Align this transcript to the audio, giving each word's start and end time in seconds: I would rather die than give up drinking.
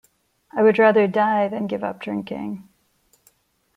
I 0.51 0.63
would 0.63 0.79
rather 0.79 1.05
die 1.05 1.47
than 1.47 1.67
give 1.67 1.83
up 1.83 2.01
drinking. 2.01 2.67